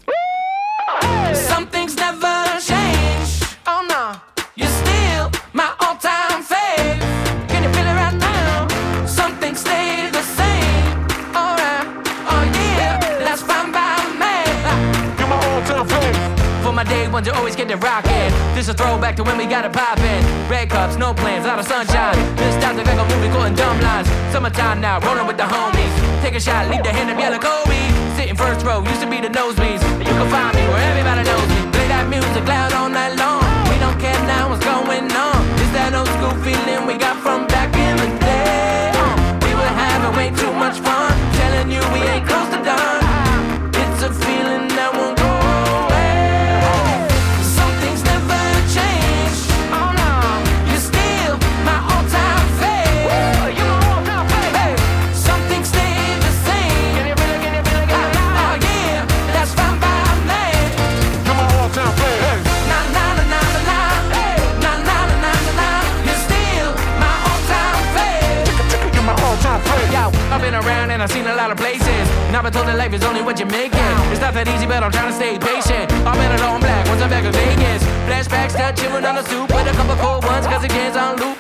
[1.34, 2.28] Some things never
[17.19, 18.31] ones, you always get rockin'.
[18.55, 20.23] This a throwback to when we got it poppin'.
[20.49, 22.14] Red cups, no plans, lot of sunshine.
[22.37, 24.09] This time like a movie quoting dumb lines.
[24.31, 25.95] Summertime now, rollin' with the homies.
[26.23, 27.81] Take a shot, leave the hand of yellow Kobe.
[28.16, 29.83] Sitting first row, used to be the nosebleeds.
[29.99, 31.61] You can find me where everybody knows me.
[31.75, 33.43] Play that music loud all night long.
[33.71, 35.39] We don't care now what's going on.
[35.59, 38.95] It's that old school feeling we got from back in the day.
[38.95, 41.11] Uh, we were having way too much fun.
[41.35, 42.27] Telling you we ain't
[72.39, 73.95] I've been told that life is only what you make it.
[74.14, 75.91] It's not that easy, but I'm trying to stay patient.
[76.07, 77.82] I'm in a long black once I'm back in Vegas.
[78.07, 81.18] Flashbacks, still chewing on the soup with a couple cold ones, cause it gets on
[81.18, 81.34] loop.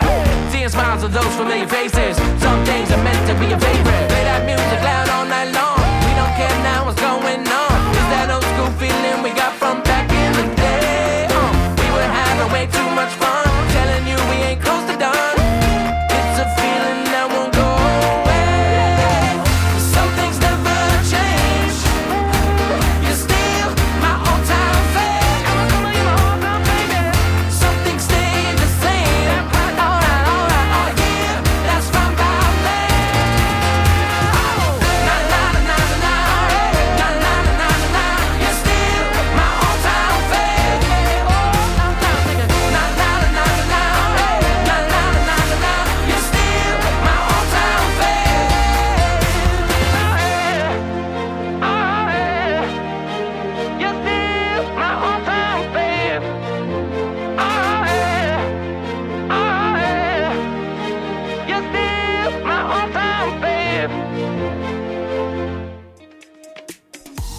[0.50, 2.18] Seeing smiles of those familiar faces.
[2.42, 4.06] Some things are meant to be a favorite.
[4.10, 5.78] Play that music loud all night long.
[6.02, 7.76] We don't care now what's going on.
[7.94, 11.30] It's that old school feeling we got from back in the day.
[11.30, 11.46] Uh,
[11.78, 13.46] we were having way too much fun.
[13.70, 15.37] Telling you we ain't close to done.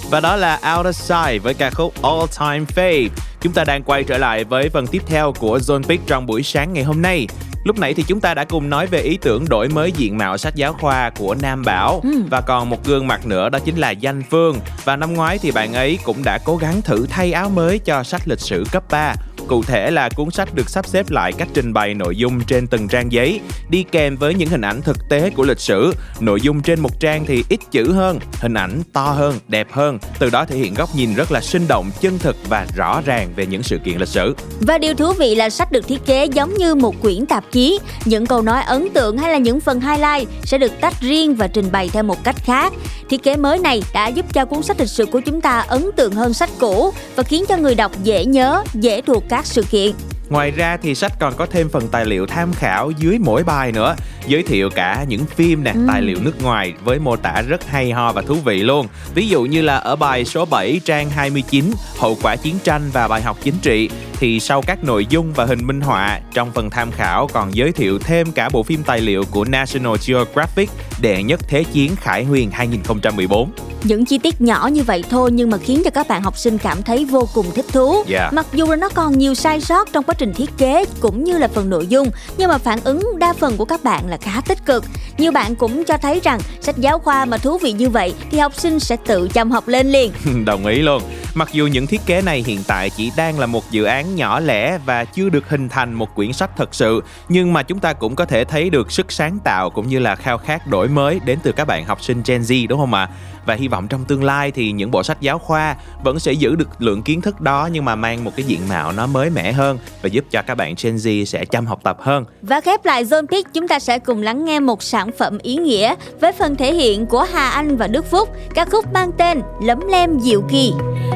[0.10, 3.10] Và đó là Out of Sight với ca khúc All Time Fave.
[3.42, 6.44] Chúng ta đang quay trở lại với phần tiếp theo của Zone Pick trong buổi
[6.44, 7.28] sáng ngày hôm nay.
[7.64, 10.38] Lúc nãy thì chúng ta đã cùng nói về ý tưởng đổi mới diện mạo
[10.38, 12.10] sách giáo khoa của Nam Bảo Ừ.
[12.30, 14.60] và còn một gương mặt nữa đó chính là Danh Phương.
[14.86, 18.04] Và năm ngoái thì bạn ấy cũng đã cố gắng thử thay áo mới cho
[18.04, 19.14] sách lịch sử cấp 3.
[19.50, 22.68] Cụ thể là cuốn sách được sắp xếp lại cách trình bày nội dung trên
[22.68, 23.40] từng trang giấy,
[23.70, 25.94] đi kèm với những hình ảnh thực tế của lịch sử.
[26.20, 30.00] Nội dung trên một trang thì ít chữ hơn, hình ảnh to hơn, đẹp hơn.
[30.20, 33.30] Từ đó thể hiện góc nhìn rất là sinh động, chân thực và rõ ràng
[33.36, 34.36] về những sự kiện lịch sử.
[34.62, 37.80] Và điều thú vị là sách được thiết kế giống như một quyển tạp chí.
[38.06, 41.48] Những câu nói ấn tượng hay là những phần highlight sẽ được tách riêng và
[41.48, 42.74] trình bày theo một cách khác.
[43.10, 45.90] Thiết kế mới này đã giúp cho cuốn sách lịch sử của chúng ta ấn
[45.96, 49.64] tượng hơn sách cũ và khiến cho người đọc dễ nhớ, dễ thuộc các sự
[49.72, 49.92] kiện.
[50.30, 53.72] Ngoài ra thì sách còn có thêm phần tài liệu tham khảo dưới mỗi bài
[53.72, 53.96] nữa,
[54.28, 55.86] giới thiệu cả những phim nè, Ừ.
[55.88, 58.88] tài liệu nước ngoài với mô tả rất hay ho và thú vị luôn.
[59.16, 63.08] Ví dụ như là ở bài số 7 trang 29, hậu quả chiến tranh và
[63.08, 66.70] bài học chính trị thì sau các nội dung và hình minh họa trong phần
[66.70, 70.70] tham khảo còn giới thiệu thêm cả bộ phim tài liệu của National Geographic
[71.02, 73.52] Đệ nhất Thế chiến Khải Huyền 2014.
[73.84, 76.58] Những chi tiết nhỏ như vậy thôi nhưng mà khiến cho các bạn học sinh
[76.58, 78.04] cảm thấy vô cùng thích thú.
[78.10, 78.34] Yeah.
[78.34, 81.38] Mặc dù là nó còn nhiều sai sót trong quá trình thiết kế cũng như
[81.38, 84.42] là phần nội dung, nhưng mà phản ứng đa phần của các bạn là khá
[84.48, 84.86] tích cực.
[85.18, 88.38] Nhiều bạn cũng cho thấy rằng sách giáo khoa mà thú vị như vậy thì
[88.38, 90.12] học sinh sẽ tự chăm học lên liền.
[90.46, 91.02] Đồng ý luôn.
[91.34, 94.40] Mặc dù những thiết kế này hiện tại chỉ đang là một dự án nhỏ
[94.40, 97.94] lẻ và chưa được hình thành một quyển sách thật sự, nhưng mà chúng ta
[97.94, 101.20] cũng có thể thấy được sức sáng tạo cũng như là khao khát đổi mới
[101.26, 103.10] đến từ các bạn học sinh Gen Z đúng không ạ?
[103.46, 106.56] Và hy vọng trong tương lai thì những bộ sách giáo khoa vẫn sẽ giữ
[106.56, 109.52] được lượng kiến thức đó nhưng mà mang một cái diện mạo nó mới mẻ
[109.52, 112.26] hơn và giúp cho các bạn Gen Z sẽ chăm học tập hơn.
[112.42, 115.56] Và khép lại Zone Pick, chúng ta sẽ cùng lắng nghe một sản phẩm ý
[115.56, 119.42] nghĩa với phần thể hiện của Hà Anh và Đức Phúc, ca khúc mang tên
[119.62, 120.74] Lấm Lem Diệu Kỳ.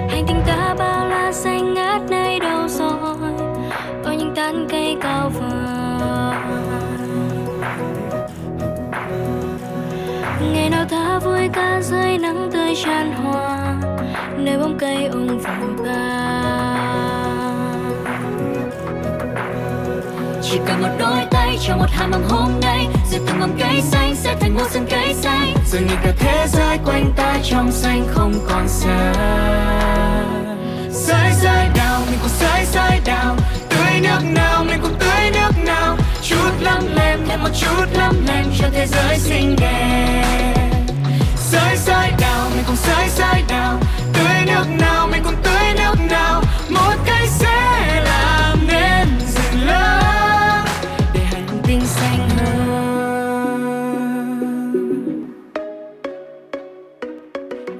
[0.09, 2.82] hành tinh ta bao la xanh ngát nơi đâu rồi có
[4.15, 5.49] những tán cây cao vời.
[10.53, 13.75] Ngày nào thả vui ca dưới nắng tươi tràn hòa,
[14.37, 16.29] nơi bóng cây ung phủ ta
[20.41, 23.81] chỉ cần một đôi tay cho một hàm mầm hôm nay rồi từng mầm cây
[23.81, 25.53] xanh sẽ thành một rừng cây xanh.
[25.71, 29.13] Rồi nhìn cả thế giới quanh ta trong xanh không còn xa.
[38.63, 40.85] Cho thế giới xinh đẹp.
[41.35, 43.79] Sới sới nào mình cùng sới sới nào
[44.13, 46.41] Tưới nước nào, mình cùng tưới nước nào.
[46.69, 50.65] Một cây sẽ làm nên rừng lớn
[51.13, 52.53] để hành tinh xanh hơn.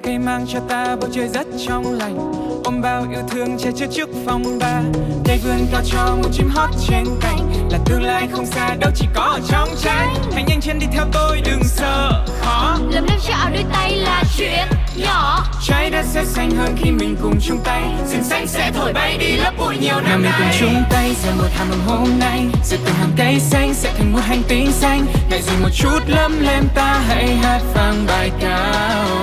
[0.03, 3.85] cây mang cho ta bầu trời rất trong lành ôm bao yêu thương che chở
[3.91, 4.81] trước phong ba
[5.25, 7.69] cây vươn cao cho một chim hót trên cành.
[7.71, 10.87] Là tương lai không xa đâu chỉ có ở trong trái hãy nhanh chân đi
[10.91, 12.77] theo tôi đừng sợ khó.
[12.89, 15.45] Lấm lem cho áo đôi tay là chuyện nhỏ.
[15.67, 17.83] Trái đất sẽ xanh hơn khi mình cùng chung tay.
[18.11, 21.35] Rừng xanh sẽ thổi bay đi lớp bụi nhiều năm mình cùng chung tay gieo
[21.35, 22.45] một hạt mầm hôm nay.
[22.69, 25.05] Rồi từng hàng cây xanh sẽ thành một hành tinh xanh.
[25.29, 28.73] Ngại gì một chút lấm lem ta hãy hát vang bài ca.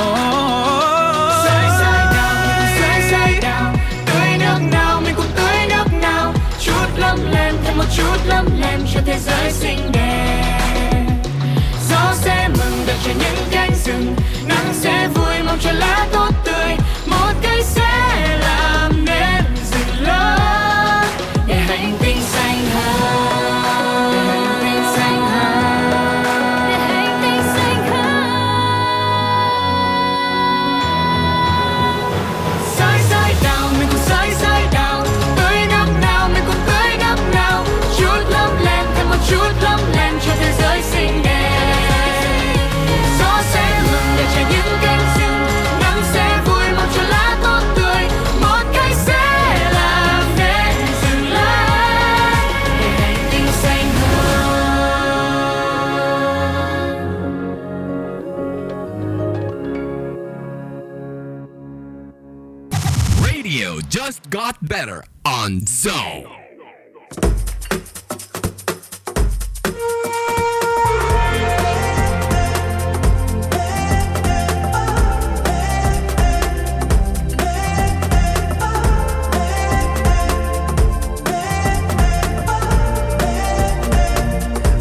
[0.01, 0.80] Sới
[7.97, 11.07] chút lắm lem cho thế giới xinh đẹp.
[11.91, 14.17] Gió sẽ mừng đợi cho những cánh rừng,
[14.49, 16.77] Nắng sẽ vui mong cho lá tốt tươi,
[17.07, 17.90] Một cây sẽ
[64.21, 66.27] just got better on Zone.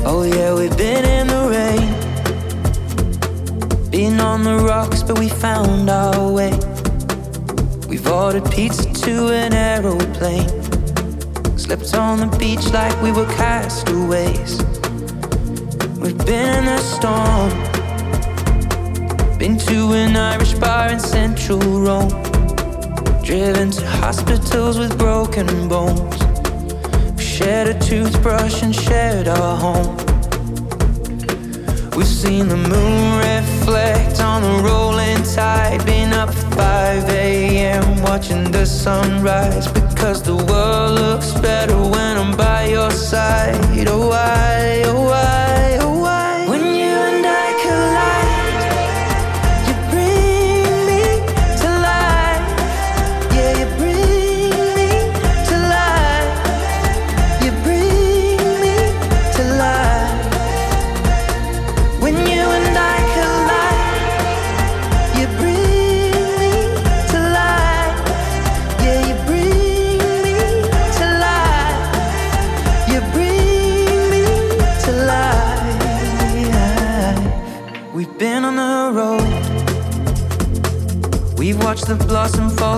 [0.05, 1.89] Oh yeah, we've been in the rain.
[3.91, 6.51] Been on the rocks, but we found our way.
[7.87, 10.47] We've ordered pizza to an aeroplane.
[11.57, 14.51] Slept on the beach like we were castaways.
[15.99, 17.49] We've been in a storm.
[19.39, 22.13] Been to an Irish bar in central Rome.
[23.23, 26.19] Driven to hospitals with broken bones.
[27.17, 29.98] We shared a toothbrush and shared our home.
[31.99, 35.85] We've seen the moon reflect on the rolling tide.
[35.85, 38.01] Been up at 5 a.m.
[38.03, 39.67] watching the sunrise.
[39.67, 43.59] Because the world looks better when I'm by your side.
[43.85, 45.48] Oh, why, oh, why,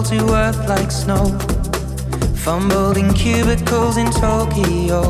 [0.03, 1.25] to earth like snow.
[2.35, 5.01] Fumbled in cubicles in Tokyo.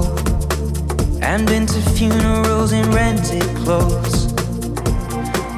[1.21, 4.27] And been to funerals in rented clothes.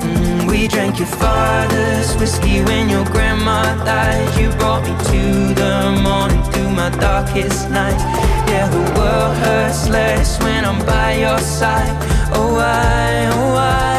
[0.03, 4.39] Mm, we drank your father's whiskey when your grandma died.
[4.39, 7.99] You brought me to the morning through my darkest night.
[8.49, 11.95] Yeah, the world hurts less when I'm by your side.
[12.35, 13.92] Oh, why, oh, why,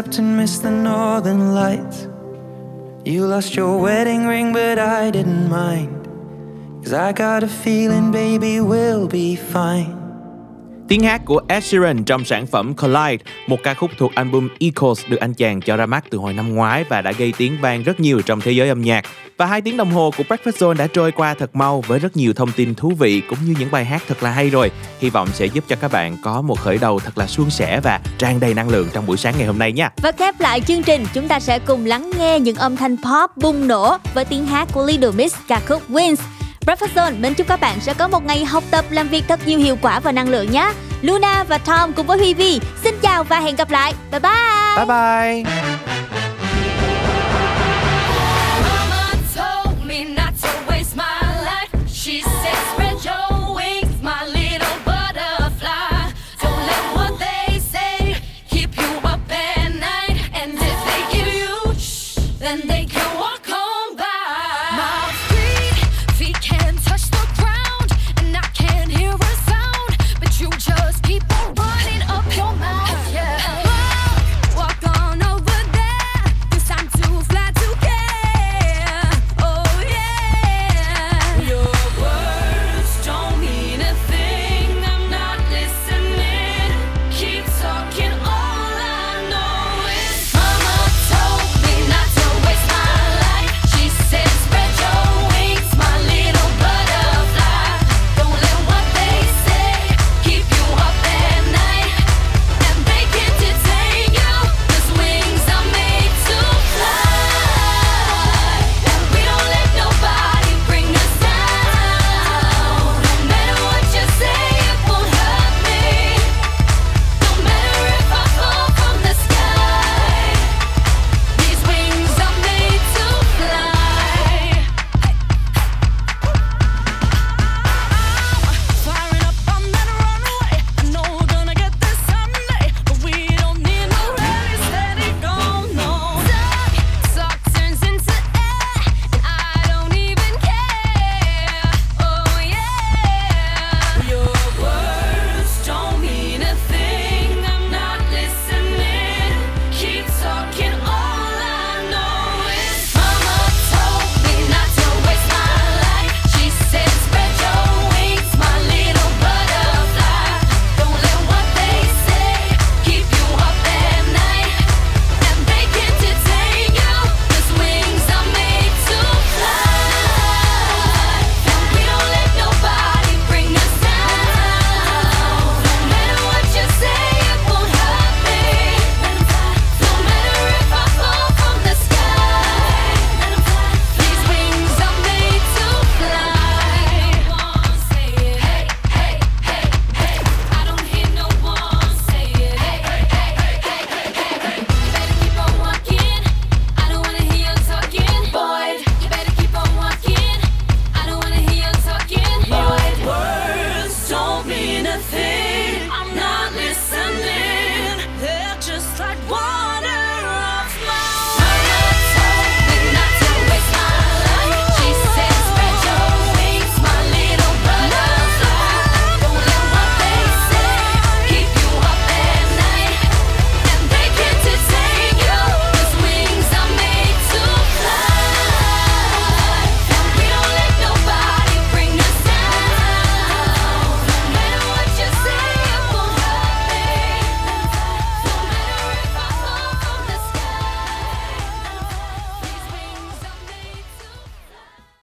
[0.00, 2.08] Overslept and missed the northern lights.
[3.04, 6.06] You lost your wedding ring, but I didn't mind.
[6.82, 9.99] Cause I got a feeling, baby, we'll be fine.
[10.90, 15.06] Tiếng hát của Ed Sheeran trong sản phẩm Collide, một ca khúc thuộc album Echoes
[15.08, 17.82] được anh chàng cho ra mắt từ hồi năm ngoái và đã gây tiếng vang
[17.82, 19.04] rất nhiều trong thế giới âm nhạc.
[19.36, 22.16] Và hai tiếng đồng hồ của Breakfast Zone đã trôi qua thật mau với rất
[22.16, 24.70] nhiều thông tin thú vị cũng như những bài hát thật là hay rồi.
[25.00, 27.80] Hy vọng sẽ giúp cho các bạn có một khởi đầu thật là suôn sẻ
[27.80, 29.90] và tràn đầy năng lượng trong buổi sáng ngày hôm nay nha.
[30.02, 33.36] Và khép lại chương trình, chúng ta sẽ cùng lắng nghe những âm thanh pop
[33.36, 36.16] bùng nổ với tiếng hát của Little Miss ca khúc Wins.
[36.70, 39.40] Breakfast Zone mến chúc các bạn sẽ có một ngày học tập, làm việc thật
[39.46, 40.72] nhiều hiệu quả và năng lượng nhé.
[41.02, 43.94] Luna và Tom cùng với Huy Vi, xin chào và hẹn gặp lại.
[44.10, 44.76] Bye bye.
[44.76, 45.44] Bye bye.